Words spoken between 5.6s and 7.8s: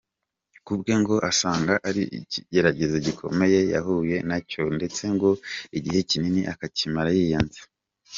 igihe kinini akimara yiyanze.